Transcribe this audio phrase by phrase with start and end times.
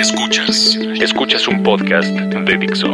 [0.00, 0.78] Escuchas.
[0.98, 2.88] Escuchas un podcast de Dixo.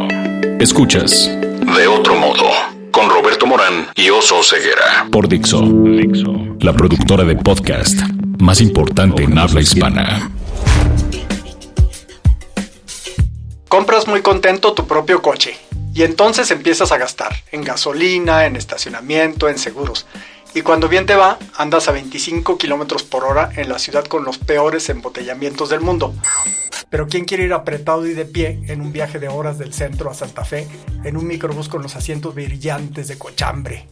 [0.59, 1.29] Escuchas.
[1.77, 2.43] De otro modo.
[2.91, 5.07] Con Roberto Morán y Oso Ceguera.
[5.09, 5.61] Por Dixo.
[5.61, 6.33] Dixo.
[6.59, 7.97] La productora de podcast
[8.39, 10.29] más importante en habla hispana.
[13.69, 15.57] Compras muy contento tu propio coche
[15.93, 20.05] y entonces empiezas a gastar en gasolina, en estacionamiento, en seguros.
[20.53, 24.25] Y cuando bien te va, andas a 25 kilómetros por hora en la ciudad con
[24.25, 26.13] los peores embotellamientos del mundo.
[26.89, 30.09] Pero ¿quién quiere ir apretado y de pie en un viaje de horas del centro
[30.09, 30.67] a Santa Fe
[31.03, 33.87] en un microbús con los asientos brillantes de cochambre?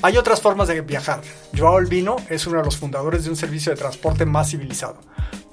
[0.00, 1.20] Hay otras formas de viajar.
[1.56, 5.00] Joao Albino es uno de los fundadores de un servicio de transporte más civilizado.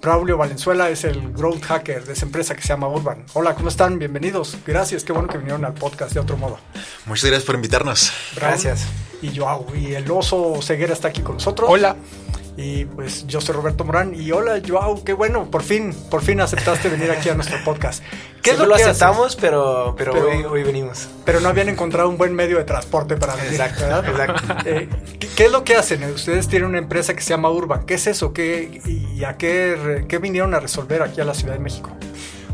[0.02, 3.26] Braulio Valenzuela es el growth hacker de esa empresa que se llama Urban.
[3.34, 3.98] Hola, ¿cómo están?
[3.98, 4.56] Bienvenidos.
[4.66, 6.60] Gracias, qué bueno que vinieron al podcast de otro modo.
[7.08, 8.12] Muchas gracias por invitarnos.
[8.36, 8.86] Gracias.
[9.24, 11.68] Y Joao, y el oso ceguera está aquí con nosotros.
[11.70, 11.96] Hola.
[12.58, 16.40] Y pues yo soy Roberto Morán y hola Joao, qué bueno, por fin, por fin
[16.40, 18.02] aceptaste venir aquí a nuestro podcast.
[18.42, 20.14] ¿Qué es lo, que aceptamos, pero, pero,
[20.50, 21.10] hoy, venimos.
[21.26, 23.60] Pero no habían encontrado un buen medio de transporte para venir.
[23.60, 24.70] Exacto, exacto.
[24.70, 24.88] Eh,
[25.36, 26.04] ¿qué, es lo que hacen?
[26.06, 27.86] Ustedes tienen una empresa que se llama Urban.
[27.86, 28.32] ¿Qué es eso?
[28.34, 31.92] ¿Qué, ¿Y a qué, qué vinieron a resolver aquí a la Ciudad de México?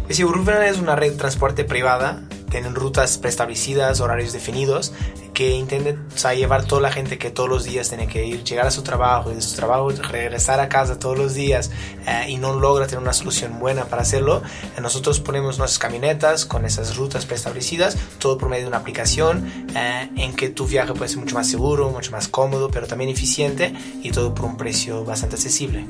[0.06, 4.94] Pues sí, Urban es una red de transporte privada tienen rutas preestablecidas, horarios definidos,
[5.34, 8.72] que intenten llevar toda la gente que todos los días tiene que ir, llegar a
[8.72, 11.72] su trabajo y de su trabajo regresar a casa todos los días
[12.06, 14.44] eh, y no logra tener una solución buena para hacerlo,
[14.78, 19.50] eh, nosotros ponemos nuestras camionetas con esas rutas preestablecidas, todo por medio de una aplicación
[19.76, 23.10] eh, en que tu viaje puede ser mucho más seguro, mucho más cómodo, pero también
[23.10, 25.88] eficiente y todo por un precio bastante accesible.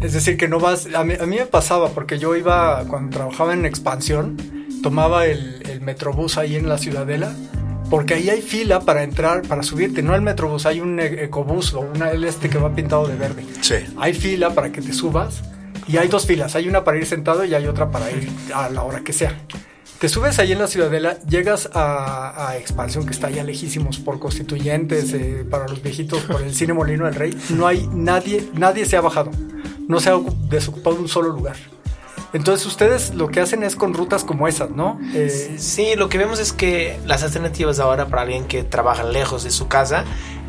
[0.00, 3.16] Es decir, que no vas, a mí, a mí me pasaba porque yo iba, cuando
[3.16, 7.32] trabajaba en expansión, tomaba el, el metrobús ahí en la Ciudadela,
[7.88, 11.72] porque ahí hay fila para entrar, para subirte, no el metrobús, hay un e-, ecobús
[11.72, 13.46] o una el este que va pintado de verde.
[13.62, 13.76] Sí.
[13.96, 15.42] Hay fila para que te subas
[15.88, 18.68] y hay dos filas, hay una para ir sentado y hay otra para ir a
[18.68, 19.34] la hora que sea.
[19.98, 24.18] Te subes ahí en la Ciudadela, llegas a, a Expansión, que está allá lejísimos por
[24.18, 27.34] constituyentes, eh, para los viejitos, por el Cine Molino del Rey.
[27.48, 29.30] No hay nadie, nadie se ha bajado.
[29.88, 31.56] No se ha desocupado un solo lugar.
[32.34, 34.98] Entonces ustedes lo que hacen es con rutas como esas, ¿no?
[35.14, 39.44] Eh, sí, lo que vemos es que las alternativas ahora para alguien que trabaja lejos
[39.44, 40.04] de su casa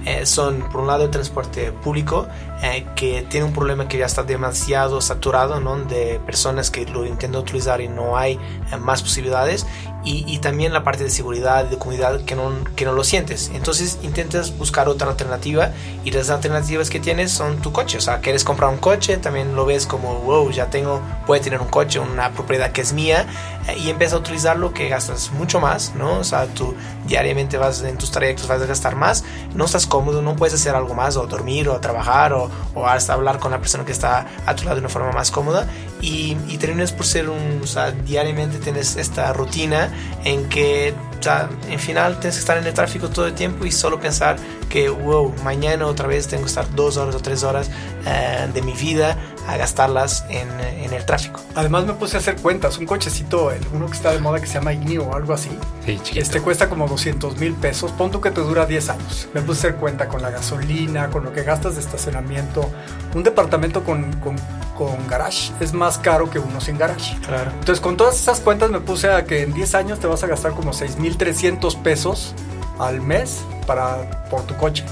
[0.05, 2.27] eh, son, por un lado, el transporte público,
[2.63, 5.77] eh, que tiene un problema que ya está demasiado saturado, ¿no?
[5.77, 8.39] De personas que lo intentan utilizar y no hay
[8.79, 9.67] más posibilidades.
[10.05, 13.51] Y, y, también la parte de seguridad, de comunidad, que no, que no lo sientes.
[13.55, 15.71] Entonces intentas buscar otra alternativa
[16.03, 17.97] y las alternativas que tienes son tu coche.
[17.97, 21.59] O sea, quieres comprar un coche, también lo ves como, wow, ya tengo, puede tener
[21.59, 23.25] un coche, una propiedad que es mía
[23.67, 26.19] eh, y empiezas a utilizarlo que gastas mucho más, ¿no?
[26.19, 26.75] O sea, tú
[27.07, 29.23] diariamente vas en tus trayectos, vas a gastar más,
[29.55, 33.13] no estás cómodo, no puedes hacer algo más, o dormir, o trabajar, o, o hasta
[33.13, 35.67] hablar con la persona que está a tu lado de una forma más cómoda
[36.01, 39.91] y, y terminas por ser un, o sea, diariamente tienes esta rutina
[40.23, 40.93] en que
[41.25, 44.37] sea, en final tienes que estar en el tráfico todo el tiempo y solo pensar
[44.69, 47.71] que, wow, mañana otra vez tengo que estar dos horas o tres horas
[48.05, 49.17] eh, de mi vida
[49.47, 51.41] a gastarlas en, en, el tráfico.
[51.55, 54.55] Además me puse a hacer cuentas, un cochecito, uno que está de moda que se
[54.55, 55.49] llama Ignio o algo así,
[55.85, 59.27] sí, este cuesta como 200 mil pesos, pon tú que te dura 10 años.
[59.33, 62.69] Me puse a hacer cuenta con la gasolina, con lo que gastas de estacionamiento.
[63.13, 64.35] Un departamento con, con,
[64.77, 67.17] con garage es más caro que uno sin garage.
[67.21, 67.51] Claro.
[67.51, 70.27] Entonces con todas esas cuentas me puse a que en 10 años te vas a
[70.27, 72.33] gastar como 6.300 pesos
[72.79, 74.85] al mes para, por tu coche.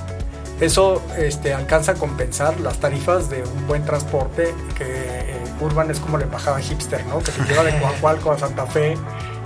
[0.63, 5.99] Eso este, alcanza a compensar las tarifas de un buen transporte que eh, Urban es
[5.99, 7.19] como la embajada hipster, ¿no?
[7.19, 8.97] Que te lleva de Coahualco a Santa Fe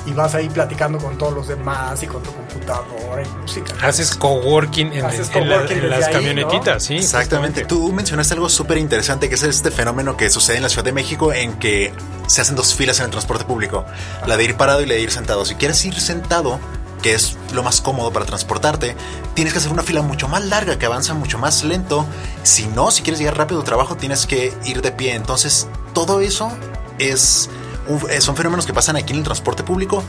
[0.05, 3.73] y vas ahí platicando con todos los demás y con tu computadora y música.
[3.81, 6.79] Haces coworking en, Haces en, la- en las ahí, camionetitas, ¿no?
[6.79, 6.95] sí.
[6.95, 7.65] Exactamente.
[7.65, 10.93] Tú mencionaste algo súper interesante, que es este fenómeno que sucede en la Ciudad de
[10.93, 11.91] México en que
[12.27, 13.85] se hacen dos filas en el transporte público.
[14.25, 15.43] La de ir parado y la de ir sentado.
[15.45, 16.59] Si quieres ir sentado,
[17.01, 18.95] que es lo más cómodo para transportarte,
[19.35, 22.05] tienes que hacer una fila mucho más larga, que avanza mucho más lento.
[22.43, 25.13] Si no, si quieres llegar rápido al trabajo, tienes que ir de pie.
[25.13, 26.51] Entonces, todo eso
[26.99, 27.49] es
[27.87, 30.03] un- eh, son fenómenos que pasan aquí en el transporte público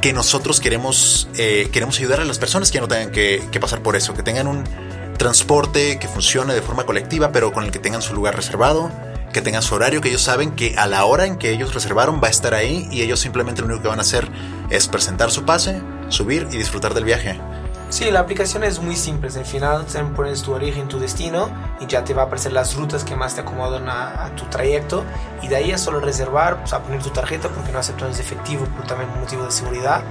[0.00, 3.82] que nosotros queremos, eh, queremos ayudar a las personas que no tengan que, que pasar
[3.82, 4.62] por eso, que tengan un
[5.18, 8.92] transporte que funcione de forma colectiva, pero con el que tengan su lugar reservado,
[9.32, 12.20] que tengan su horario, que ellos saben que a la hora en que ellos reservaron
[12.22, 14.28] va a estar ahí y ellos simplemente lo único que van a hacer
[14.70, 17.40] es presentar su pase, subir y disfrutar del viaje.
[17.90, 19.30] Sí, la aplicación es muy simple.
[19.34, 21.48] Al final pones tu origen, tu destino
[21.80, 25.04] y ya te va a aparecer las rutas que más te acomodan a, tu trayecto.
[25.40, 28.66] Y de ahí es solo reservar, pues, a poner tu tarjeta porque no aceptamos efectivo
[28.66, 30.02] por también motivo de seguridad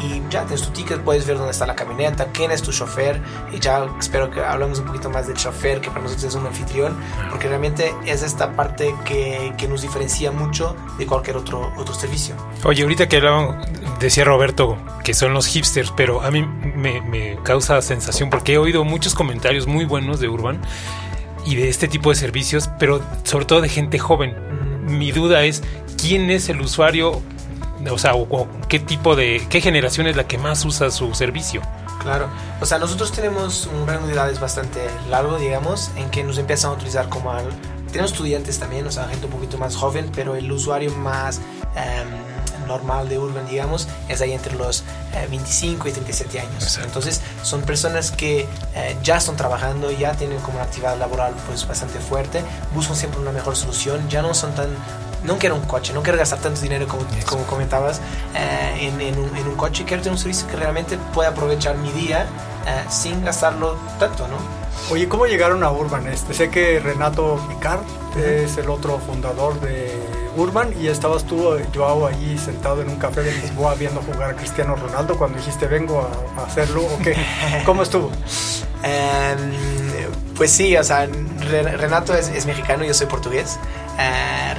[0.00, 3.20] y ya tienes tu ticket, puedes ver dónde está la camioneta, quién es tu chofer
[3.52, 6.46] y ya espero que hablemos un poquito más del chofer que para nosotros es un
[6.46, 6.96] anfitrión
[7.30, 12.34] porque realmente es esta parte que, que nos diferencia mucho de cualquier otro, otro servicio.
[12.64, 13.60] Oye, ahorita que hablaban,
[14.00, 18.58] decía Roberto que son los hipsters, pero a mí me, me causa sensación porque he
[18.58, 20.60] oído muchos comentarios muy buenos de Urban
[21.46, 24.34] y de este tipo de servicios, pero sobre todo de gente joven.
[24.82, 25.62] Mi duda es,
[26.00, 27.22] ¿quién es el usuario
[27.90, 28.12] o sea,
[28.68, 31.62] qué tipo de, qué generación es la que más usa su servicio.
[32.02, 32.28] Claro,
[32.60, 34.80] o sea, nosotros tenemos un rango de edades bastante
[35.10, 37.48] largo, digamos, en que nos empiezan a utilizar como al,
[37.90, 41.40] tenemos estudiantes también, o sea, gente un poquito más joven, pero el usuario más
[41.74, 44.84] em, normal de Urban, digamos, es ahí entre los
[45.30, 46.78] 25 eh, y 37 años.
[46.82, 51.66] Entonces, son personas que eh, ya están trabajando, ya tienen como una actividad laboral pues
[51.66, 52.42] bastante fuerte,
[52.74, 54.68] buscan siempre una mejor solución, ya no son tan
[55.26, 58.00] no quiero un coche, no quiero gastar tanto dinero como, como comentabas
[58.34, 61.90] eh, en, un, en, un, coche, quiero tener un servicio que realmente pueda aprovechar mi
[61.90, 62.26] día
[62.66, 64.36] eh, sin gastarlo tanto, ¿no?
[64.90, 66.06] Oye, ¿cómo llegaron a Urban?
[66.06, 67.80] Este, sé que Renato Picard
[68.16, 69.92] es el otro fundador de
[70.36, 74.36] Urban y estabas tú, Joao, allí sentado en un café de Lisboa viendo jugar a
[74.36, 77.16] Cristiano Ronaldo cuando dijiste vengo a, hacerlo o qué?
[77.64, 78.10] ¿Cómo estuvo?
[78.82, 79.52] Em,
[80.36, 81.08] pues sí, o sea,
[81.40, 83.58] Renato es, es mexicano, yo soy portugués.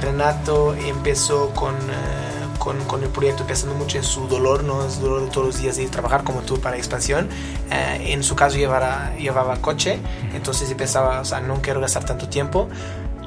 [0.00, 4.84] Renato empezó con, eh, con, con, el proyecto pensando mucho en su dolor, ¿no?
[4.84, 7.28] Es dolor de todos los días de ir a trabajar como tú para expansión.
[7.70, 9.98] Eh, en su caso llevaba, llevaba coche,
[10.34, 12.68] entonces pensaba, o sea, no quiero gastar tanto tiempo.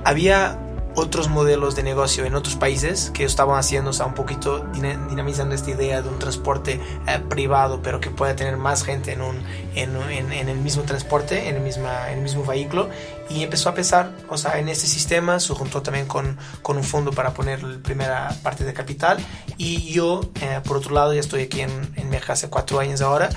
[0.03, 0.57] Había
[0.95, 5.55] otros modelos de negocio en otros países que estaban haciendo, o sea, un poquito dinamizando
[5.55, 9.43] esta idea de un transporte eh, privado, pero que pueda tener más gente en, un,
[9.75, 9.95] en,
[10.31, 12.89] en, el mismo transporte, en el, misma, en el mismo vehículo.
[13.29, 16.83] Y empezó a pensar, o sea, en este sistema, se juntó también con, con un
[16.83, 19.17] fondo para poner la primera parte de capital.
[19.57, 23.01] Y yo, eh, por otro lado, ya estoy aquí en, en México hace cuatro años
[23.01, 23.29] ahora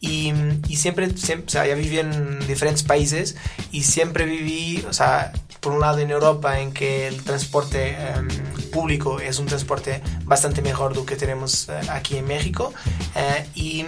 [0.00, 0.32] y,
[0.68, 3.36] y, siempre, siempre, o sea, ya viví en diferentes países
[3.72, 8.28] y siempre viví, o sea, por un lado en Europa en que el transporte em,
[8.70, 12.72] público es un transporte bastante mejor de lo que tenemos eh, aquí en México
[13.14, 13.84] eh, y,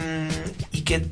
[0.72, 1.06] y, que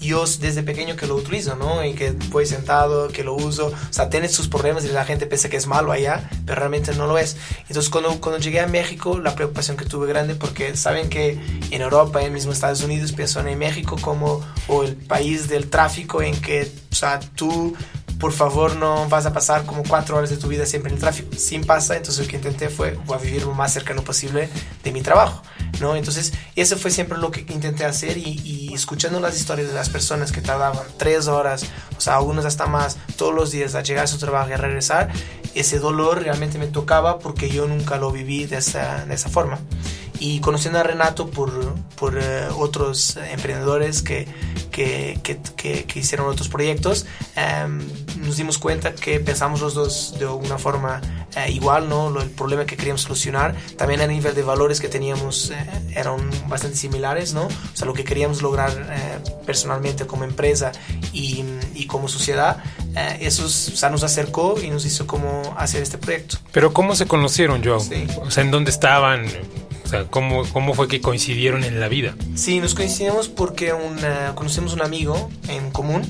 [0.00, 1.84] yo desde pequeño que lo utilizo, ¿no?
[1.84, 5.26] Y que voy sentado, que lo uso, o sea, tiene sus problemas y la gente
[5.26, 7.36] piensa que es malo allá, pero realmente no lo es.
[7.68, 11.38] Entonces cuando, cuando llegué a México, la preocupación que tuve grande porque saben que
[11.70, 16.22] en Europa, en mismo Estados Unidos, piensan en México como o el país del tráfico
[16.22, 17.76] en que, o sea, tú
[18.18, 21.00] por favor no vas a pasar como cuatro horas de tu vida siempre en el
[21.00, 21.36] tráfico.
[21.36, 24.48] Sin pasa, entonces lo que intenté fue voy a vivir lo más cercano posible
[24.82, 25.42] de mi trabajo,
[25.80, 25.94] ¿no?
[25.94, 30.30] Entonces eso fue siempre lo que intenté hacer y, escuchando las historias de las personas
[30.30, 31.64] que tardaban tres horas,
[31.96, 34.56] o sea, algunos hasta más, todos los días a llegar a su trabajo y a
[34.56, 35.10] regresar,
[35.54, 39.58] ese dolor realmente me tocaba porque yo nunca lo viví de esa, de esa forma
[40.20, 44.26] y conociendo a Renato por, por eh, otros emprendedores que,
[44.78, 47.80] que, que, que, hicieron otros proyectos, em,
[48.18, 51.00] nos dimos cuenta que pensamos los dos de una forma
[51.36, 52.20] eh, igual, ¿no?
[52.20, 55.56] el problema que queríamos solucionar, también a nivel de valores que teníamos eh,
[55.96, 57.46] eran bastante similares, ¿no?
[57.46, 58.68] O sea, lo que queríamos lograr
[59.44, 60.72] personalmente como empresa
[61.12, 62.62] y, y como sociedad,
[63.20, 66.38] eso o sea, nos acercó y nos hizo como hacer este proyecto.
[66.52, 68.06] Pero ¿cómo se conocieron, Joe?
[68.20, 69.26] O sea, ¿en dónde estaban?
[69.88, 72.14] O sea, ¿cómo, ¿cómo fue que coincidieron en la vida?
[72.34, 76.02] Sí, nos coincidimos porque una, conocemos un amigo en común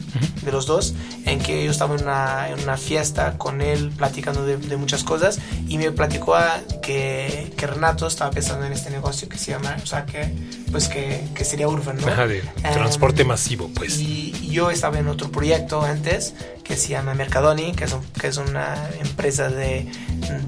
[0.43, 0.95] de los dos,
[1.27, 5.05] en que yo estaba en una, en una fiesta con él platicando de, de, muchas
[5.05, 5.39] cosas
[5.69, 9.77] y me platicó a que, que, Renato estaba pensando en este negocio que se llama,
[9.81, 10.29] o sea, que,
[10.73, 12.09] pues que, que sería Urban, ¿no?
[12.09, 14.01] Ajá, de transporte em, masivo, pues.
[14.01, 16.35] Y, yo estaba en otro proyecto antes
[16.69, 19.91] que se llama Mercadoni, que es, que es una empresa de,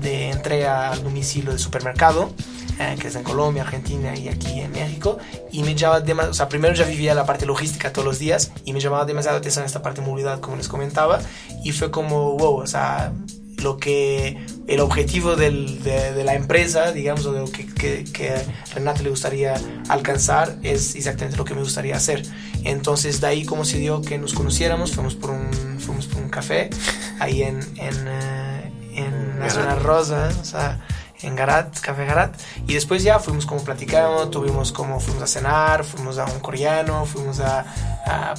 [0.02, 2.30] de entrega al domicilio de supermercado.
[2.78, 5.18] Eh, que es en Colombia, Argentina y aquí en México.
[5.52, 8.52] Y me llamaba demasiado, o sea, primero ya vivía la parte logística todos los días
[8.64, 11.20] y me llamaba demasiado atención esta parte de movilidad, como les comentaba.
[11.62, 13.12] Y fue como, wow, o sea,
[13.58, 14.38] lo que
[14.70, 19.02] el objetivo del, de, la empresa, digamos, o de lo que, que, que, a Renato
[19.02, 19.54] le gustaría
[19.88, 22.22] alcanzar es exactamente lo que me gustaría hacer.
[22.62, 26.28] Entonces, de ahí como se dio que nos conociéramos, fuimos por un, fuimos por un
[26.28, 26.70] café
[27.18, 30.86] ahí en, en, eh, en la zona rosa, o sea,
[31.22, 32.34] en Garat, Café Garat.
[32.66, 37.04] Y después ya fuimos como platicando, tuvimos como fuimos a cenar, fuimos a un coreano,
[37.06, 37.64] fuimos a,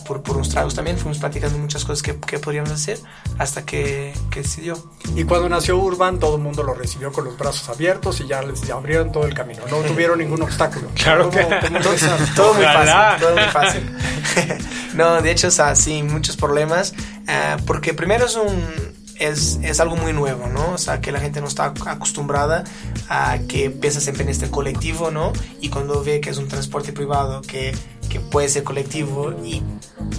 [0.05, 2.99] por, por, unos tragos también, fuimos platicando muchas cosas que, que podríamos hacer
[3.37, 4.91] hasta que, que se dio.
[5.15, 8.41] Y cuando nació Urban, todo el mundo lo recibió con los brazos abiertos y ya
[8.41, 9.61] les abrieron todo el camino.
[9.69, 10.89] No tuvieron ningún obstáculo.
[10.95, 11.43] Claro que
[12.35, 13.97] todo, muy fácil, todo muy fácil.
[14.93, 16.93] no, de hecho, o sea, sí, muchos problemas.
[17.27, 20.71] Ah, porque primero es un es, es, algo muy nuevo, ¿no?
[20.73, 22.63] O sea, que la gente no está acostumbrada
[23.07, 25.31] a que piensa siempre en este colectivo, ¿no?
[25.59, 27.73] Y cuando ve que es un transporte privado que,
[28.11, 29.63] que puede ser colectivo y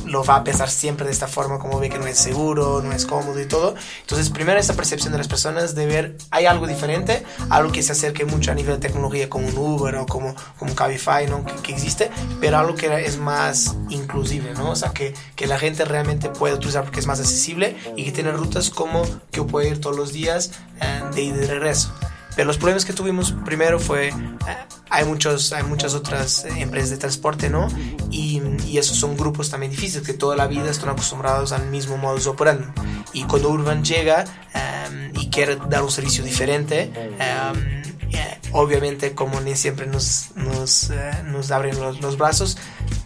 [0.07, 2.91] lo va a pensar siempre de esta forma, como ve que no es seguro, no
[2.93, 3.75] es cómodo y todo.
[4.01, 7.93] Entonces, primero esa percepción de las personas de ver, hay algo diferente, algo que se
[7.93, 11.45] acerque mucho a nivel de tecnología como un Uber o como, como Cabify, ¿no?
[11.45, 14.71] Que, que existe, pero algo que es más inclusive, ¿no?
[14.71, 18.13] O sea, que, que la gente realmente puede utilizar porque es más accesible y que
[18.13, 21.93] tiene rutas como que puede ir todos los días eh, de ida y de regreso.
[22.35, 24.15] Pero los problemas que tuvimos primero fue, eh,
[24.91, 27.69] hay, muchos, hay muchas otras empresas de transporte, ¿no?
[28.11, 31.99] Y, y, esos son grupos también difíciles, que toda la vida están acostumbrados al mismo
[31.99, 32.67] modus operandi.
[33.13, 34.25] Y cuando Urban llega
[34.55, 37.59] um, y quiere dar un servicio diferente, um,
[38.11, 40.91] eh, obviamente como ni siempre nos, nos,
[41.27, 42.57] nos abren los, los, brazos,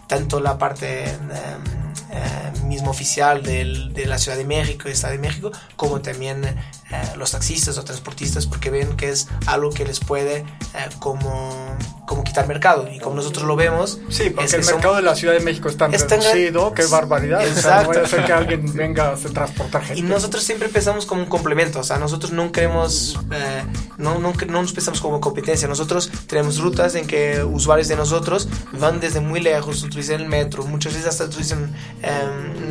[0.07, 1.05] tanto la parte...
[1.21, 1.76] Um,
[2.17, 6.43] eh, mismo oficial del, de la Ciudad de México y Estado de México, como también
[6.45, 6.55] eh,
[7.15, 10.45] los taxistas o transportistas, porque ven que es algo que les puede eh,
[10.99, 12.89] como, como quitar mercado.
[12.91, 13.99] Y como nosotros lo vemos...
[14.09, 17.45] Sí, porque el mercado de la Ciudad de México está tan reducido, qué barbaridad.
[17.45, 18.01] Exacto.
[18.01, 19.99] O sea, no que alguien venga a transportar gente.
[19.99, 23.19] Y nosotros siempre pensamos como un complemento, o sea, nosotros no queremos,
[23.97, 28.47] no, no, no nos pensamos como competencia, nosotros tenemos rutas en que usuarios de nosotros
[28.73, 31.73] van desde muy lejos, utilizan el metro, muchas veces hasta utilizan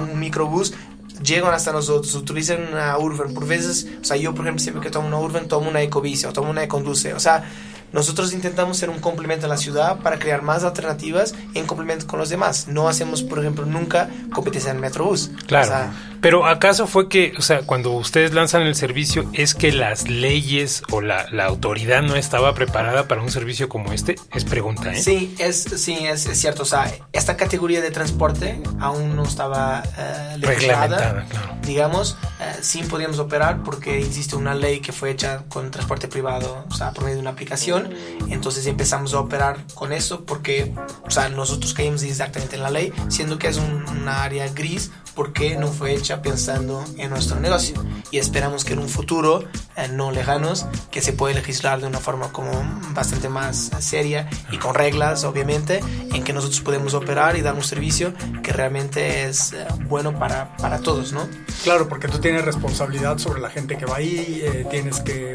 [0.01, 0.75] un microbús
[1.23, 3.35] llegan hasta nosotros, utilizan una Urban.
[3.35, 6.27] Por veces, o sea, yo por ejemplo siempre que tomo una Urban tomo una Ecobici
[6.27, 7.15] o tomo una Econduce.
[7.15, 7.45] O sea,
[7.93, 12.19] nosotros intentamos ser un complemento a la ciudad para crear más alternativas en complemento con
[12.19, 12.69] los demás.
[12.69, 15.31] No hacemos, por ejemplo, nunca competencia en el Metrobús.
[15.47, 15.67] Claro.
[15.67, 19.73] O sea, pero ¿acaso fue que, o sea, cuando ustedes lanzan el servicio, es que
[19.73, 24.17] las leyes o la, la autoridad no estaba preparada para un servicio como este?
[24.35, 25.03] Es pregunta, ¿eh?
[25.03, 26.63] Sí, es, sí, es, es cierto.
[26.63, 31.57] O sea, esta categoría de transporte aún no estaba uh, reglamentada, claro.
[31.63, 32.19] digamos.
[32.41, 36.75] Uh, sí podíamos operar porque existe una ley que fue hecha con transporte privado, o
[36.75, 37.95] sea, por medio de una aplicación.
[38.29, 42.93] Entonces empezamos a operar con eso porque, o sea, nosotros caímos exactamente en la ley,
[43.09, 47.75] siendo que es un, una área gris porque no fue hecha pensando en nuestro negocio
[48.11, 49.45] y esperamos que en un futuro
[49.77, 52.53] eh, no lejanos que se puede legislar de una forma como
[52.93, 55.81] bastante más seria y con reglas obviamente
[56.13, 60.57] en que nosotros podemos operar y dar un servicio que realmente es eh, bueno para,
[60.57, 61.27] para todos, ¿no?
[61.65, 65.35] Claro, porque tú tienes responsabilidad sobre la gente que va ahí, eh, tienes que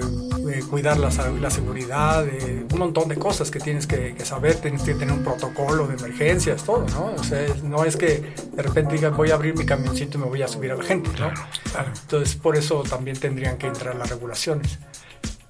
[0.60, 2.26] cuidar la, la seguridad,
[2.72, 5.96] un montón de cosas que tienes que, que, saber, tienes que tener un protocolo de
[5.96, 7.14] emergencias, todo, ¿no?
[7.18, 10.28] O sea, no es que de repente digas voy a abrir mi camioncito y me
[10.28, 11.32] voy a subir a la gente, ¿no?
[11.72, 11.92] Claro.
[12.02, 14.80] Entonces, por eso también tendrían que entrar las regulaciones.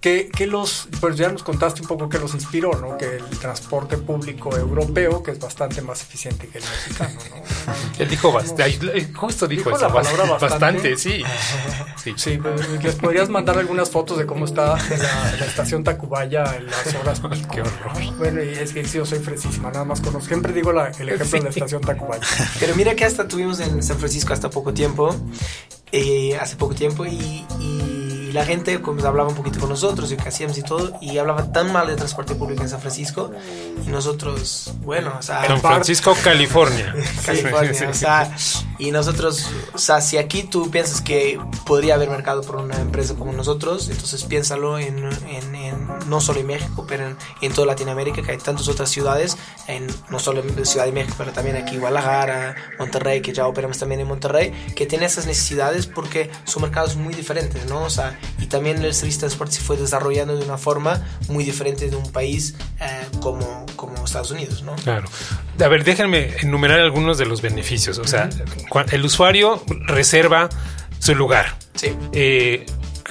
[0.01, 2.98] ¿Qué, qué, los, pues ya nos contaste un poco qué los inspiró, ¿no?
[2.98, 7.74] Que el transporte público europeo, que es bastante más eficiente que el mexicano, ¿no?
[8.00, 10.50] Él dijo bastante, justo dijo, dijo eso, la palabra bastante.
[10.50, 11.24] bastante sí.
[12.03, 12.13] sí.
[12.17, 16.65] Sí, pues, les podrías mandar algunas fotos de cómo está la, la estación Tacubaya en
[16.65, 17.53] las horas pico.
[17.53, 18.15] Qué horror.
[18.17, 21.10] Bueno, y es que sí, yo soy fresísima, nada más conozco, siempre digo la, el
[21.10, 21.38] ejemplo sí.
[21.38, 22.25] de la estación Tacubaya.
[22.60, 25.15] Pero mira que hasta tuvimos en San Francisco hasta poco tiempo,
[25.91, 28.00] eh, hace poco tiempo, y, y
[28.31, 31.17] y la gente pues, hablaba un poquito con nosotros y qué hacíamos y todo y
[31.17, 33.29] hablaba tan mal de transporte público en San Francisco
[33.85, 36.95] y nosotros bueno o sea San Francisco California.
[37.25, 38.33] California o sea
[38.79, 43.15] y nosotros o sea si aquí tú piensas que podría haber mercado por una empresa
[43.15, 44.97] como nosotros entonces piénsalo en,
[45.27, 48.89] en, en no solo en México pero en, en, toda Latinoamérica que hay tantas otras
[48.89, 53.45] ciudades en no solo en Ciudad de México pero también aquí Guadalajara Monterrey que ya
[53.45, 57.89] operamos también en Monterrey que tiene esas necesidades porque son mercados muy diferentes no o
[57.89, 61.89] sea y también el servicio de transporte se fue desarrollando de una forma muy diferente
[61.89, 64.75] de un país eh, como, como Estados Unidos, ¿no?
[64.77, 65.07] Claro.
[65.59, 67.97] A ver, déjenme enumerar algunos de los beneficios.
[67.99, 68.93] O sea, uh -huh.
[68.93, 70.49] el usuario reserva
[70.99, 71.55] su lugar.
[71.75, 71.91] Sí.
[72.13, 72.65] Eh,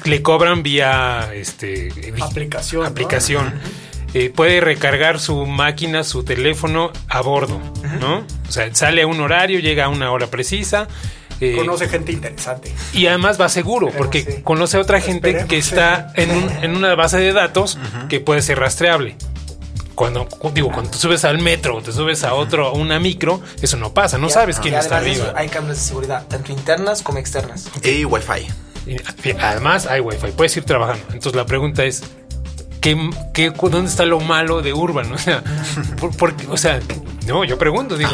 [0.04, 1.90] le cobran vía este,
[2.20, 2.86] aplicación.
[2.86, 3.44] aplicación.
[3.44, 3.50] ¿no?
[3.50, 3.90] Uh -huh.
[4.12, 8.00] Eh, puede recargar su máquina, su teléfono a bordo, uh -huh.
[8.00, 8.26] ¿no?
[8.48, 10.88] O sea, sale a un horario, llega a una hora precisa.
[11.40, 12.72] Eh, conoce gente interesante.
[12.92, 14.42] Y además va seguro, porque sí.
[14.42, 17.78] conoce a otra gente Esperemos que está en, un, en, una base de datos uh
[17.78, 18.08] -huh.
[18.08, 19.16] que puede ser rastreable.
[19.94, 23.42] Cuando, digo, cuando te subes al metro o te subes a otro, a una micro,
[23.60, 25.34] eso no pasa, no y sabes quién está arriba.
[25.36, 27.68] Hay cámaras de seguridad, tanto internas como externas.
[27.82, 28.46] Y Wi-Fi.
[28.86, 28.96] Y
[29.38, 31.04] además hay Wi-Fi, puedes ir trabajando.
[31.08, 32.02] Entonces la pregunta es,
[32.80, 32.96] ¿Qué,
[33.34, 35.12] qué, dónde está lo malo de Urban?
[35.12, 35.42] O sea,
[36.00, 36.80] por, por, o sea,
[37.26, 38.10] no, yo pregunto, digo.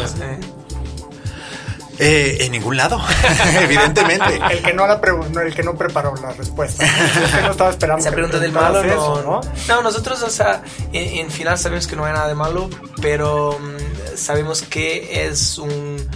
[1.98, 3.00] Eh, en ningún lado,
[3.62, 4.38] evidentemente.
[4.50, 5.00] el que no la
[5.44, 6.84] el que no preparó la respuesta.
[6.84, 8.02] Es que no estaba esperando.
[8.02, 10.62] Se pregunta del malo, eso, no, no, nosotros, o sea,
[10.92, 12.68] en, en, final sabemos que no hay nada de malo,
[13.00, 13.76] pero um,
[14.14, 16.06] sabemos que es un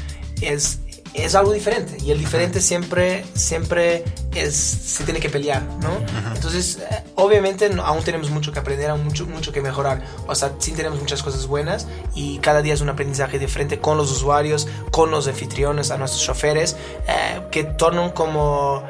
[0.40, 0.79] es
[1.14, 5.90] es algo diferente y el diferente siempre siempre es se tiene que pelear no
[6.35, 10.02] entonces eh, obviamente aún tenemos mucho que aprender aún mucho mucho que mejorar.
[10.26, 13.97] O sea sí tenemos muchas cosas buenas y cada día es un aprendizaje diferente con
[13.97, 16.76] los usuarios con los anfitriones a nuestros choferes
[17.09, 18.83] eh, que tornan como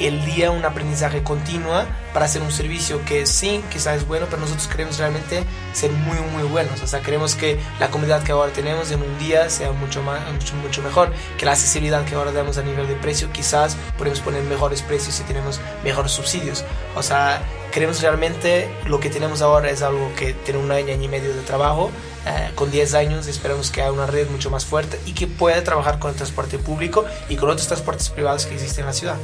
[0.00, 4.40] el día un aprendizaje continuo para hacer un servicio que sí, quizás es bueno, pero
[4.40, 6.82] nosotros queremos realmente ser muy, muy buenos.
[6.82, 10.20] O sea, queremos que la comunidad que ahora tenemos en un día sea mucho, más,
[10.32, 14.20] mucho, mucho mejor, que la accesibilidad que ahora damos a nivel de precio, quizás podemos
[14.20, 16.64] poner mejores precios si tenemos mejores subsidios.
[16.94, 17.42] O sea,
[17.72, 21.34] queremos realmente lo que tenemos ahora es algo que tiene un año, año y medio
[21.34, 21.90] de trabajo.
[22.26, 25.62] Eh, con 10 años esperamos que haya una red mucho más fuerte y que pueda
[25.62, 29.16] trabajar con el transporte público y con otros transportes privados que existen en la ciudad.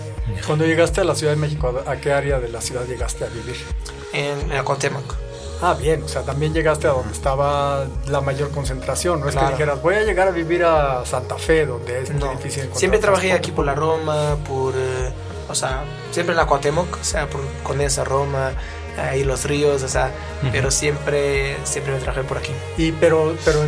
[0.46, 3.28] Cuando llegaste a la Ciudad de México, ¿a qué área de la ciudad llegaste a
[3.28, 3.56] vivir?
[4.12, 4.64] En, en.
[5.60, 9.46] Ah, bien, o sea, también llegaste a donde estaba la mayor concentración, no es que
[9.46, 12.98] dijeras, voy a llegar a vivir a Santa Fe, donde es muy difícil encontrar Siempre
[12.98, 14.74] trabajé aquí por la Roma, por...
[14.74, 15.12] Eh,
[15.48, 18.52] o sea, siempre en la Cuauhtémoc, o sea, por esa Roma,
[18.98, 20.10] ahí los ríos, o sea,
[20.50, 22.52] pero siempre, siempre me traje por aquí.
[22.76, 23.60] Y pero, pero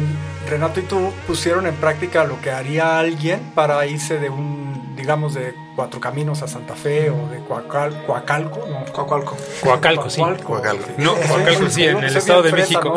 [0.48, 5.34] Renato y tú pusieron en práctica lo que haría alguien para irse de un, digamos,
[5.34, 9.36] de Cuatro Caminos a Santa Fe o de Coacal, Coacalco, no, Coacalco.
[9.62, 10.20] Coacalco, sí.
[10.42, 10.84] Coacalco.
[10.98, 12.94] No, Coacalco sí, en el Estado de México.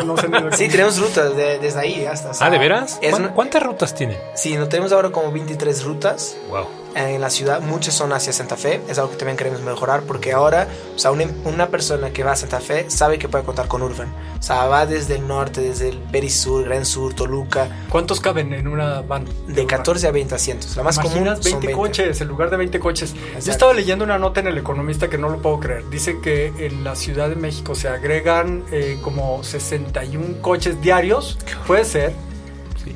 [0.52, 2.32] sí, tenemos rutas desde ahí hasta.
[2.44, 3.00] ah, ¿de veras?
[3.34, 4.18] ¿Cuántas rutas tiene?
[4.34, 6.36] Sí, no tenemos ahora como 23 rutas.
[6.48, 10.02] Wow en la ciudad, muchas son hacia Santa Fe, es algo que también queremos mejorar
[10.02, 13.68] porque ahora, o sea, una, persona que va a Santa Fe sabe que puede contar
[13.68, 17.68] con Urban, o sea, va desde el norte, desde el Perisur, Gran Sur, Toluca.
[17.88, 19.26] ¿Cuántos caben en una van?
[19.46, 22.80] De, 14 a 20 asientos, la más común 20, 20 coches, en lugar de 20
[22.80, 23.14] coches.
[23.44, 26.52] Yo estaba leyendo una nota en El Economista que no lo puedo creer, dice que
[26.58, 32.14] en la Ciudad de México se agregan eh, como 61 coches diarios, puede ser,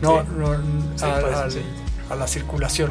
[0.00, 0.52] no, no
[1.02, 2.90] a, la circulación.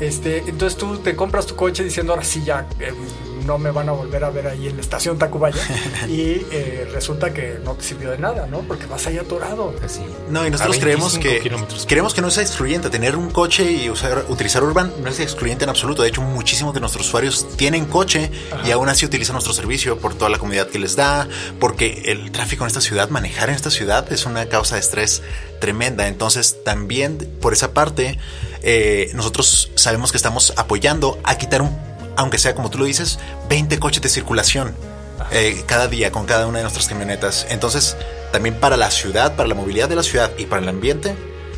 [0.00, 2.92] Este, entonces tú te compras tu coche diciendo ahora sí ya eh,
[3.46, 5.62] no me van a volver a ver ahí en la estación Tacubaya
[6.08, 8.60] y eh, resulta que no te sirvió de nada, ¿no?
[8.60, 9.74] Porque vas ahí atorado.
[10.28, 11.40] No, y nosotros creemos que
[11.86, 12.90] queremos que no sea excluyente.
[12.90, 16.02] Tener un coche y usar, utilizar Urban no es excluyente en absoluto.
[16.02, 18.30] De hecho, muchísimos de nuestros usuarios tienen coche
[18.64, 21.28] y aún así utilizan nuestro servicio por toda la comunidad que les da,
[21.60, 25.22] porque el tráfico en esta ciudad, manejar en esta ciudad es una causa de estrés
[25.60, 26.08] tremenda.
[26.08, 28.18] Entonces, también por esa parte
[28.62, 31.76] eh, nosotros sabemos que estamos apoyando a quitar un,
[32.16, 34.74] aunque sea como tú lo dices, 20 coches de circulación
[35.30, 37.46] eh, cada día con cada una de nuestras camionetas.
[37.50, 37.96] Entonces,
[38.32, 41.14] también para la ciudad, para la movilidad de la ciudad y para el ambiente,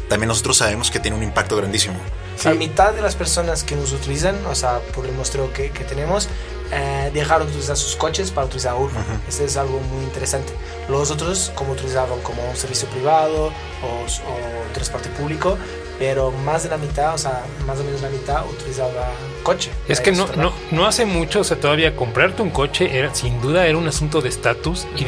[0.09, 1.97] también nosotros sabemos que tiene un impacto grandísimo.
[2.45, 5.85] La mitad de las personas que nos utilizan, o sea, por el muestreo que, que
[5.85, 6.29] tenemos,
[6.73, 9.05] eh, dejaron de utilizar sus coches para utilizar Urban.
[9.29, 10.53] Este es algo muy interesante.
[10.88, 15.57] Los otros, como utilizaban como un servicio privado o, o transporte público,
[15.99, 19.11] pero más de la mitad, o sea, más o menos la mitad utilizaba
[19.43, 19.71] coche.
[19.89, 23.41] Es que no, no, no hace mucho, o sea, todavía comprarte un coche era sin
[23.41, 25.05] duda era un asunto de estatus y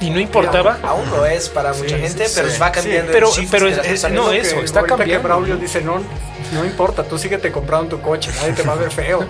[0.00, 0.78] y no importaba.
[0.82, 3.12] aún lo es para mucha gente, pero va cambiando.
[3.12, 5.16] pero pero es, no eso, está cambiando.
[5.16, 6.00] que Braulio dice, no,
[6.52, 9.26] no importa, tú síguete comprando tu coche, nadie te va a ver feo.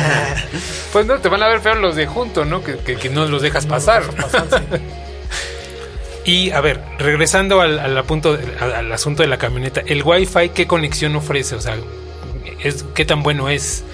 [0.92, 2.62] pues no, te van a ver feo los de junto, ¿no?
[2.62, 4.04] Que, que, no los dejas pasar.
[6.24, 10.66] Y a ver, regresando al, al, punto, al, asunto de la camioneta, el Wi-Fi, ¿qué
[10.66, 11.54] conexión ofrece?
[11.54, 11.76] O sea,
[12.62, 13.84] es, ¿qué tan bueno es?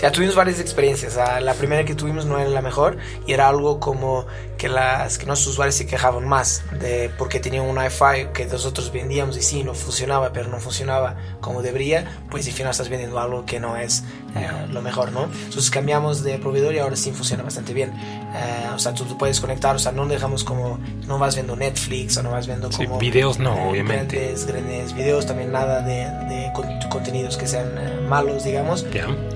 [0.00, 1.16] Ya tuvimos varias experiencias.
[1.16, 4.26] la primera que tuvimos no era la mejor y era algo como
[4.62, 8.92] que las que nuestros usuarios se quejaban más de porque tenían un Wi-Fi que nosotros
[8.92, 13.18] vendíamos y sí, no funcionaba, pero no funcionaba como debería, pues al final estás vendiendo
[13.18, 14.04] algo que no es
[14.36, 15.24] eh, lo mejor, ¿no?
[15.24, 17.90] Entonces cambiamos de proveedor y ahora sí funciona bastante bien.
[17.90, 22.16] Eh, o sea, tú, puedes conectar, o sea, no dejamos como, no vas viendo Netflix
[22.18, 23.00] o no vas viendo como...
[23.00, 24.16] videos no, eh, obviamente.
[24.16, 26.52] Grandes, grandes videos, también nada de, de
[26.88, 28.86] contenidos que sean malos, digamos.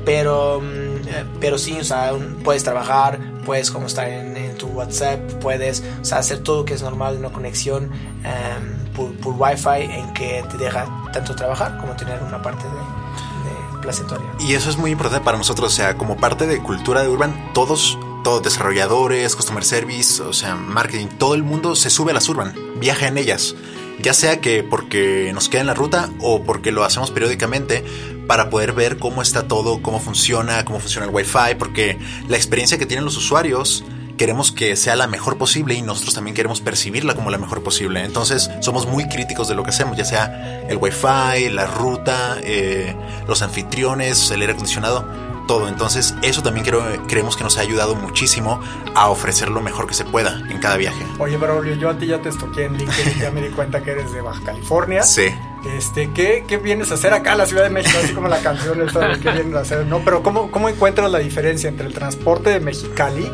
[0.05, 0.61] Pero
[0.97, 2.13] Mm, eh, pero sí, o sea,
[2.45, 7.31] puedes trabajar, puedes como estar en, tu WhatsApp, puedes hacer todo que es normal, una
[7.31, 7.91] conexión
[8.25, 12.71] em, por, por Wi-Fi en que te deja tanto trabajar como tener una parte de,
[12.71, 14.45] de.
[14.45, 17.53] Y eso es muy importante para nosotros, o sea, como parte de cultura de Urban,
[17.55, 22.29] todos todos desarrolladores, customer service, o sea, marketing, todo el mundo se sube a las
[22.29, 23.55] Urban, viaja en ellas
[23.99, 27.85] ya sea que porque nos queda en la ruta o porque lo hacemos periódicamente
[28.27, 32.79] para poder ver cómo está todo, cómo funciona, cómo funciona el Wi-Fi, porque la experiencia
[32.79, 33.85] que tienen los usuarios
[34.17, 38.05] queremos que sea la mejor posible y nosotros también queremos percibirla como la mejor posible.
[38.05, 42.95] Entonces somos muy críticos de lo que hacemos, ya sea el Wi-Fi, la ruta, eh,
[43.27, 45.05] los anfitriones, el aire acondicionado
[45.47, 45.69] todo.
[45.69, 48.61] Entonces, eso también creo, creemos que nos ha ayudado muchísimo
[48.95, 51.07] a ofrecer lo mejor que se pueda en cada viaje.
[51.19, 53.93] Oye, Braulio, yo a ti ya te estoqué en LinkedIn, ya me di cuenta que
[53.93, 55.03] eres de Baja California.
[55.03, 55.29] Sí.
[55.75, 57.99] Este, ¿qué, ¿qué, vienes a hacer acá en la Ciudad de México?
[58.03, 60.01] Así como la canción esta de qué vienes a hacer, ¿no?
[60.05, 63.31] Pero ¿cómo, cómo encuentras la diferencia entre el transporte de Mexicali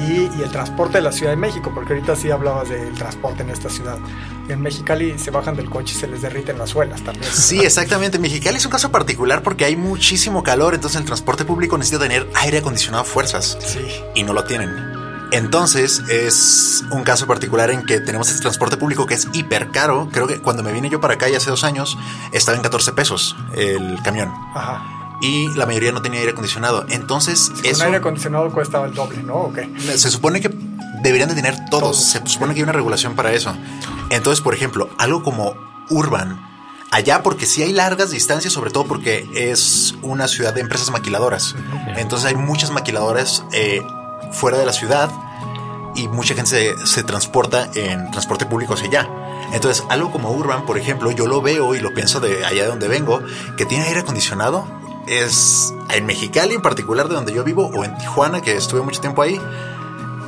[0.00, 1.72] y, y, el transporte de la Ciudad de México?
[1.74, 3.98] Porque ahorita sí hablabas del transporte en esta ciudad.
[4.48, 7.30] En Mexicali se bajan del coche y se les derriten las suelas también.
[7.32, 8.18] Sí, exactamente.
[8.18, 12.28] Mexicali es un caso particular porque hay muchísimo calor, entonces el transporte público necesita tener
[12.34, 13.56] aire acondicionado a fuerzas.
[13.60, 13.80] Sí.
[14.14, 14.89] Y no lo tienen.
[15.32, 20.08] Entonces es un caso particular en que tenemos este transporte público que es hiper caro.
[20.12, 21.96] Creo que cuando me vine yo para acá ya hace dos años
[22.32, 24.32] estaba en 14 pesos el camión.
[24.54, 25.18] Ajá.
[25.20, 26.86] Y la mayoría no tenía aire acondicionado.
[26.88, 27.84] Entonces es eso...
[27.84, 29.34] aire acondicionado cuesta el doble, ¿no?
[29.34, 29.70] ¿O qué?
[29.96, 30.50] Se supone que
[31.02, 32.02] deberían de tener todos.
[32.02, 33.54] Se supone que hay una regulación para eso.
[34.08, 35.54] Entonces, por ejemplo, algo como
[35.90, 36.40] Urban,
[36.90, 41.54] allá porque sí hay largas distancias, sobre todo porque es una ciudad de empresas maquiladoras.
[41.96, 43.82] Entonces hay muchas maquiladoras eh,
[44.32, 45.10] fuera de la ciudad
[45.94, 49.08] y mucha gente se, se, transporta en transporte público hacia allá.
[49.52, 52.68] Entonces, algo como Urban, por ejemplo, yo lo veo y lo pienso de allá de
[52.68, 53.20] donde vengo,
[53.56, 54.64] que tiene aire acondicionado.
[55.06, 59.00] Es en Mexicali en particular, de donde yo vivo, o en Tijuana, que estuve mucho
[59.00, 59.40] tiempo ahí,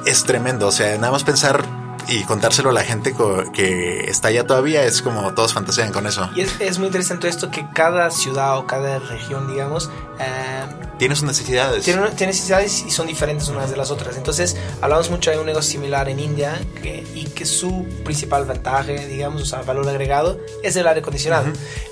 [0.07, 0.67] es tremendo.
[0.67, 1.65] O sea, nada más pensar
[2.09, 3.15] y contárselo a la gente
[3.53, 6.29] que está allá todavía es como todos fantasean con eso.
[6.35, 9.91] Y es, es muy interesante esto que cada ciudad o cada región, digamos,
[10.23, 11.85] eh, tiene sus necesidades.
[11.85, 14.17] Tiene, tiene, necesidades y son diferentes unas de las otras.
[14.17, 18.85] Entonces, hablamos mucho de un negocio similar en India que, y que su principal ventaja,
[18.85, 21.47] digamos, o sea, valor agregado, es el aire acondicionado.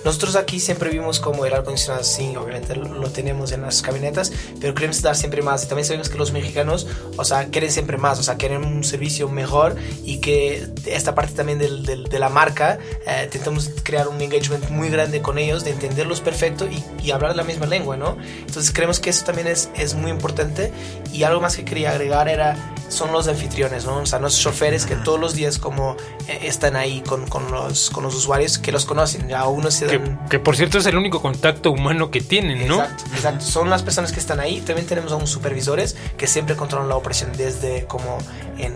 [0.04, 4.32] Nosotros aquí siempre vimos como el aire acondicionado, sí, obviamente lo tenemos en las camionetas,
[4.60, 5.64] pero queremos dar siempre más.
[5.64, 8.84] Y también sabemos que los mexicanos, o sea, quieren siempre más, o sea, quieren un
[8.84, 14.06] servicio mejor y que esta parte también del, del, de la marca, eh, intentamos crear
[14.06, 17.96] un engagement muy grande con ellos, de entenderlos perfecto y, y hablar la misma lengua,
[17.96, 18.16] ¿no?
[18.46, 20.72] Entonces creemos que eso también es, es muy importante.
[21.12, 22.56] Y algo más que quería agregar era
[22.90, 23.98] son los anfitriones, ¿no?
[23.98, 27.88] O sea, los choferes que todos los días como eh, están ahí con, con, los,
[27.90, 30.26] con los usuarios que los conocen, ya uno se dan...
[30.28, 32.82] que, por cierto es el único contacto humano que tienen, ¿no?
[32.82, 36.56] Exacto, exacto, son las personas que están ahí, también tenemos a unos supervisores que siempre
[36.56, 38.18] controlan la operación desde como
[38.58, 38.74] en,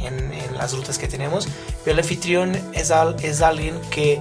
[0.00, 1.46] en, en las rutas que tenemos,
[1.84, 4.20] pero el anfitrión es, al, es alguien que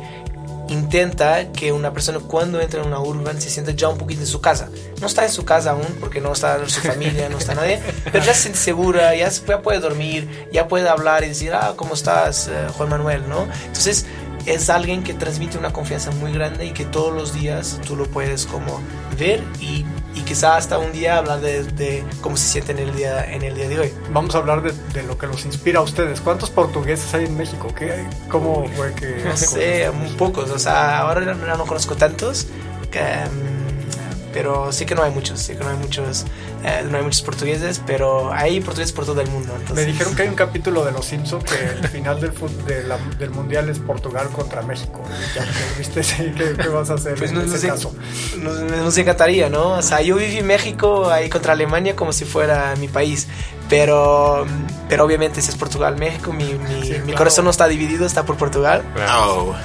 [0.69, 4.27] intenta que una persona cuando entra en una urban se sienta ya un poquito en
[4.27, 4.69] su casa.
[5.01, 8.23] No está en su casa aún porque no está su familia, no está nadie, pero
[8.23, 9.29] ya se siente segura, ya,
[9.61, 13.27] puede dormir, ya puede hablar y decir, ah, ¿cómo estás, eh, Juan Manuel?
[13.27, 13.47] ¿no?
[13.65, 14.05] Entonces
[14.53, 18.05] es alguien que transmite una confianza muy grande y que todos los días tú lo
[18.05, 18.81] puedes como
[19.17, 19.85] ver y
[20.15, 23.55] y quizá hasta un día hablar de, cómo se siente en el día, en el
[23.55, 23.93] día de hoy.
[24.11, 26.19] Vamos a hablar de, lo que los inspira a ustedes.
[26.19, 27.73] ¿Cuántos portugueses hay en México?
[27.73, 29.23] ¿Qué, ¿Cómo fue que...?
[29.23, 30.49] No sé, muy pocos.
[30.49, 32.47] O sea, ahora no, conozco tantos.
[32.91, 36.25] Que, mm, pero sí que no hay muchos, sí que no hay muchos
[36.63, 39.53] eh, no hay muchos portugueses, pero hay portugueses por todo el mundo.
[39.73, 42.33] Me dijeron que hay un capítulo de Los Simpsons que el final del,
[43.17, 45.01] del mundial es Portugal contra México.
[45.35, 45.45] Ya
[45.77, 46.01] viste,
[46.35, 47.95] ¿qué, vas a hacer pues en ese caso?
[48.37, 49.73] Nos, encantaría, ¿no?
[49.73, 53.27] O sea, yo viví en México ahí contra Alemania como si fuera mi país,
[53.69, 54.45] pero,
[54.89, 56.55] pero obviamente si es Portugal, México, mi,
[57.05, 58.83] mi, corazón no está dividido, está por Portugal.
[59.09, 59.55] Oh.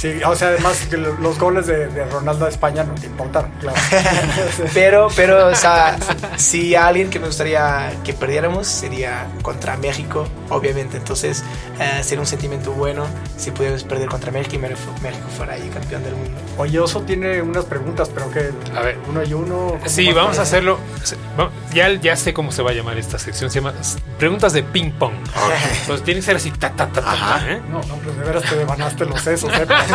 [0.00, 3.52] Sí, o sea, además que los goles de, de Ronaldo a España no te importan,
[3.60, 3.78] claro.
[4.74, 5.96] pero, pero, o sea,
[6.36, 10.96] si alguien que me gustaría que perdiéramos sería contra México, obviamente.
[10.96, 11.42] Entonces
[11.78, 14.80] eh, sería un sentimiento bueno si pudiéramos perder contra México y México
[15.36, 16.38] fuera ahí campeón del mundo.
[16.58, 19.78] Oye, Oso tiene unas preguntas, pero que a ver, uno y uno.
[19.86, 20.78] Sí, vamos a hacerlo.
[21.72, 23.50] Ya, ya sé cómo se va a llamar esta sección.
[23.50, 23.74] Se llama
[24.18, 25.14] preguntas de ping pong.
[25.80, 27.60] Entonces tiene que ser así, ta, ta, ta, ta, ¿eh?
[27.70, 29.50] No, no, pues de veras te devanaste los sesos.
[29.52, 29.66] ¿eh?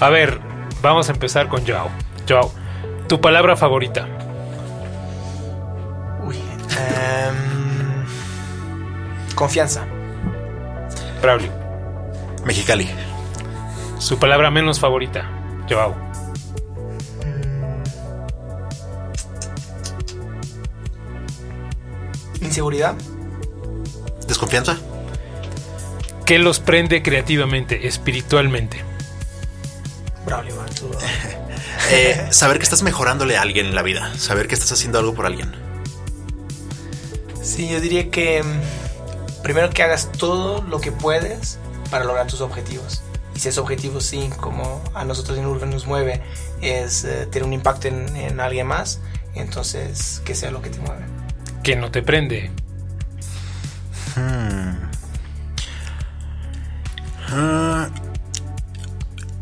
[0.00, 0.40] a ver,
[0.82, 1.88] vamos a empezar con Joao.
[2.28, 2.52] Joao,
[3.08, 4.06] tu palabra favorita.
[6.70, 8.04] Em,
[9.34, 9.84] confianza.
[11.20, 11.52] Braulio.
[12.44, 12.88] Mexicali.
[13.98, 15.28] Su palabra menos favorita.
[15.68, 15.94] Joao.
[22.40, 22.94] Inseguridad.
[24.26, 24.78] Desconfianza.
[26.30, 28.84] ¿Qué los prende creativamente, espiritualmente?
[30.24, 30.54] Braulio,
[31.90, 34.16] eh, saber que estás mejorándole a alguien en la vida.
[34.16, 35.50] Saber que estás haciendo algo por alguien.
[37.42, 41.58] Sí, yo diría que mm, primero que hagas todo lo que puedes
[41.90, 43.02] para lograr tus objetivos.
[43.34, 46.22] Y si ese objetivo sí, como a nosotros en Urban nos mueve,
[46.62, 49.00] es eh, tener un impacto en, alguien más,
[49.34, 51.02] entonces que sea lo que te mueve.
[51.64, 52.52] Que no te prende.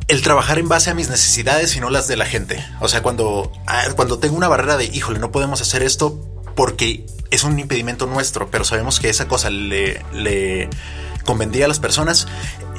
[0.08, 2.64] El trabajar en base a mis necesidades y no las de la gente.
[2.80, 6.18] O sea, cuando, ah, cuando tengo una barrera de, híjole, no podemos hacer esto
[6.54, 10.70] porque es un impedimento nuestro, pero sabemos que esa cosa le,
[11.24, 12.26] convendría a las personas,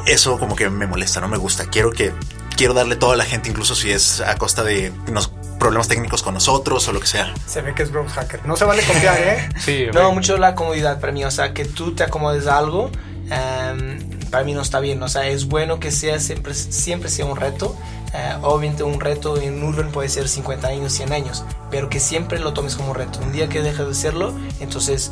[0.07, 1.69] eso como que me molesta, no me gusta.
[1.69, 2.11] Quiero que
[2.57, 6.23] quiero darle toda a la gente, incluso si es a costa de unos problemas técnicos
[6.23, 7.33] con nosotros o lo que sea.
[7.45, 8.45] Se ve que es growth hacker.
[8.45, 9.49] No se vale confiar, ¿eh?
[9.59, 11.23] sí, no, mucho la comodidad para mí.
[11.23, 12.89] O sea, que tú te acomodes a algo,
[13.29, 15.01] em, para mí no está bien.
[15.03, 17.75] O sea, es bueno que sea siempre, siempre sea un reto.
[18.13, 22.39] Eh, obviamente un reto en Urban puede ser 50 años, 100 años, pero que siempre
[22.39, 23.19] lo tomes como un reto.
[23.21, 25.11] Un día que dejes de serlo, entonces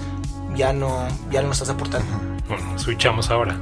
[0.56, 2.08] ya no, ya no estás aportando.
[2.48, 3.60] Bueno, switchamos ahora.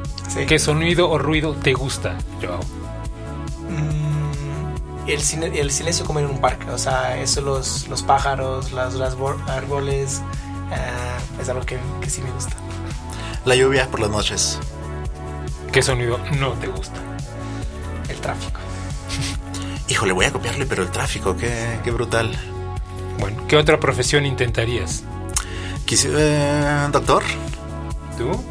[0.47, 2.59] ¿Qué sonido o ruido te gusta, Joao?
[3.69, 8.93] Mm, el, el, silencio como en un parque, o sea, eso los, los pájaros, las,
[8.93, 9.15] las
[9.47, 10.21] árboles,
[10.69, 12.55] uh, es algo que, que sí me gusta.
[13.43, 14.59] La lluvia por las noches.
[15.75, 17.01] ¿Qué sonido no te gusta?
[18.07, 18.61] El tráfico.
[19.89, 22.31] Híjole, voy a copiarle, pero el tráfico, qué, qué brutal.
[23.19, 25.03] Bueno, ¿qué otra profesión intentarías?
[25.83, 27.23] Quisiera, eh, doctor.
[28.17, 28.41] ¿Tú?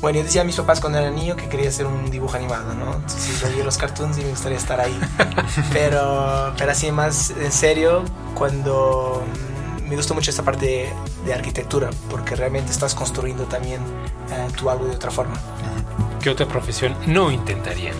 [0.00, 2.72] Bueno, yo decía a mis papás cuando era niño que quería hacer un dibujo animado,
[2.72, 2.94] ¿no?
[2.94, 4.98] Entonces yo vi los cartoons y me gustaría estar ahí.
[5.74, 9.22] pero, pero así más en serio, cuando
[9.84, 10.90] mm, me gustó mucho esta parte
[11.26, 13.82] de, arquitectura, porque realmente estás construyendo también
[14.30, 15.38] eh, tu algo de otra forma.
[16.22, 17.94] ¿Qué otra profesión no intentarían?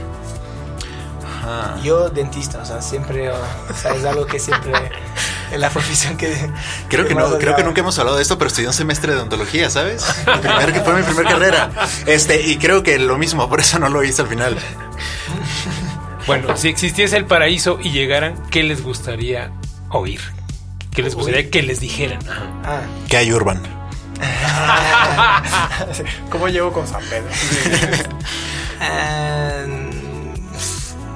[1.83, 3.37] Yo dentista, o sea, siempre, o
[3.75, 4.73] sea, es algo que siempre
[5.51, 6.51] en la profesión que
[6.89, 9.19] creo que, no, creo que nunca hemos hablado de esto, pero estudié un semestre de
[9.19, 10.05] odontología, ¿sabes?
[10.27, 11.71] Mi que fue mi primera carrera.
[12.07, 14.59] Este, y creo que lo mismo, por eso no lo hice al final.
[16.27, 19.51] Bueno, si existiese el paraíso y llegaran, ¿qué les gustaría
[19.89, 20.21] oír?
[20.93, 22.19] ¿Qué les gustaría que les dijeran?
[22.65, 22.81] Ah.
[23.09, 23.78] Que hay urban.
[26.31, 27.29] ¿Cómo llego con San Pedro?
[28.81, 29.91] Em,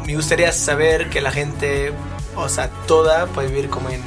[0.05, 1.93] me gustaría saber que la gente,
[2.35, 4.03] o sea, toda puede vivir como en,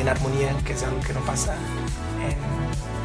[0.00, 1.56] en, armonía, que es algo que no pasa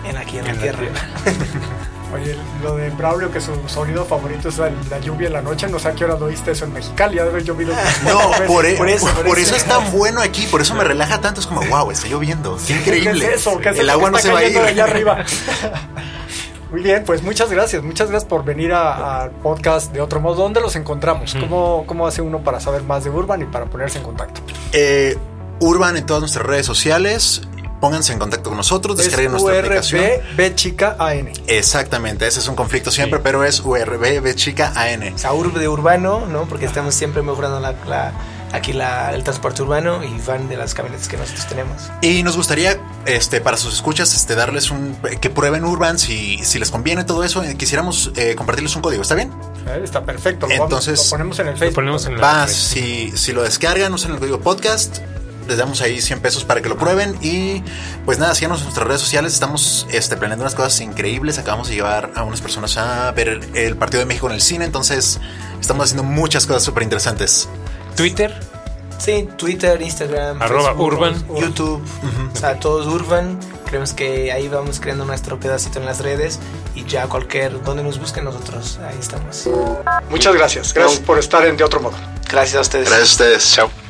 [0.06, 0.88] en, en aquí en, la tierra.
[2.13, 5.78] Oye, lo de Braulio, que su sonido favorito es la, lluvia en la noche, no
[5.78, 7.74] sé a qué hora lo oíste eso en Mexicali, ya debe haber llovido.
[8.06, 11.20] No, por, e- por, eso, por, eso, es tan bueno aquí, por eso me relaja
[11.20, 13.20] tanto, es como, wow, está lloviendo, qué increíble.
[13.20, 13.58] ¿Qué es eso?
[13.60, 14.58] ¿Qué es el agua no se va a ir.
[14.58, 15.26] allá arriba.
[16.72, 17.82] Muy bien, pues muchas gracias.
[17.82, 20.36] Muchas gracias por venir al podcast de otro modo.
[20.36, 21.34] ¿Dónde los encontramos?
[21.34, 24.41] ¿Cómo, ¿Cómo, hace uno para saber más de Urban y para ponerse en contacto?
[24.74, 25.17] Eh,
[25.60, 27.41] Urban en todas nuestras redes sociales.
[27.80, 30.04] Pónganse en contacto con nosotros, descarguen nuestra aplicación.
[30.36, 31.32] B chica AN.
[31.48, 35.13] Exactamente, ese es un conflicto siempre, pero es URB B chica AN.
[35.13, 36.46] O sea, urb de urbano, ¿no?
[36.46, 38.13] Porque estamos siempre mejorando la
[38.52, 41.90] aquí la, el transporte urbano y van de las camionetas que nosotros tenemos.
[42.02, 46.60] Y nos gustaría, este, para sus escuchas, este, darles un que prueben Urban si, si
[46.60, 47.44] les conviene todo eso.
[47.58, 49.32] Quisiéramos eh, compartirles un código, ¿está bien?
[49.68, 50.48] Eh, está perfecto.
[50.48, 51.76] Lo Entonces, lo ponemos en el Facebook.
[51.76, 55.00] Ponemos en va, si, si lo descargan, usen el código podcast
[55.48, 57.18] les damos ahí 100 pesos para que lo prueben.
[57.22, 57.64] Y
[58.06, 59.34] pues nada, síganos en nuestras redes sociales.
[59.34, 61.38] Estamos este, planeando unas cosas increíbles.
[61.38, 64.66] Acabamos de llevar a unas personas a ver el partido de México en el cine.
[64.66, 65.20] Entonces,
[65.60, 67.50] estamos haciendo muchas cosas súper interesantes.
[67.96, 68.34] Twitter.
[68.98, 71.84] Sí, Twitter, Instagram, Arroba Urban, YouTube,
[72.34, 73.40] o sea, todos Urban.
[73.66, 76.40] Creemos que ahí vamos creando nuestro pedacito en las redes
[76.74, 79.48] y ya cualquier, donde nos busquen nosotros, ahí estamos.
[80.10, 81.98] Muchas gracias, gracias por estar en De Otro Modo.
[82.30, 82.90] Gracias a ustedes.
[82.90, 83.87] Gracias a ustedes, chao.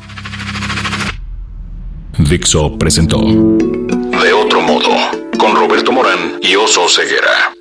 [2.29, 4.89] Dixo presentó De Otro Modo
[5.39, 7.56] con Roberto Morán y Oso Ceguera.